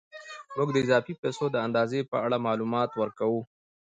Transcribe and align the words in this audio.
موږ 0.55 0.69
د 0.71 0.77
اضافي 0.85 1.13
پیسو 1.21 1.45
د 1.51 1.55
اندازې 1.67 1.99
په 2.11 2.17
اړه 2.25 2.37
معلومات 2.47 2.89
ورکوو 3.01 3.41